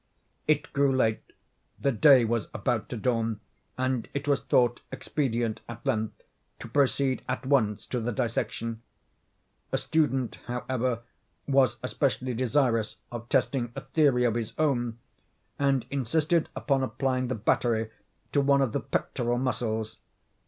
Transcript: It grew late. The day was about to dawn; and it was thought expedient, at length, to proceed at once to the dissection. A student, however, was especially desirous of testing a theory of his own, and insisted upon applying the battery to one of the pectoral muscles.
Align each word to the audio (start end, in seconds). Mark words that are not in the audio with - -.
It 0.47 0.73
grew 0.73 0.95
late. 0.95 1.21
The 1.79 1.91
day 1.91 2.25
was 2.25 2.47
about 2.55 2.89
to 2.89 2.97
dawn; 2.97 3.39
and 3.77 4.09
it 4.15 4.27
was 4.27 4.41
thought 4.41 4.81
expedient, 4.91 5.61
at 5.69 5.85
length, 5.85 6.23
to 6.57 6.67
proceed 6.67 7.21
at 7.29 7.45
once 7.45 7.85
to 7.85 7.99
the 7.99 8.11
dissection. 8.11 8.81
A 9.71 9.77
student, 9.77 10.39
however, 10.47 11.01
was 11.47 11.77
especially 11.83 12.33
desirous 12.33 12.95
of 13.11 13.29
testing 13.29 13.71
a 13.75 13.81
theory 13.81 14.23
of 14.23 14.33
his 14.33 14.55
own, 14.57 14.97
and 15.59 15.85
insisted 15.91 16.49
upon 16.55 16.81
applying 16.81 17.27
the 17.27 17.35
battery 17.35 17.91
to 18.31 18.41
one 18.41 18.63
of 18.63 18.71
the 18.73 18.79
pectoral 18.79 19.37
muscles. 19.37 19.97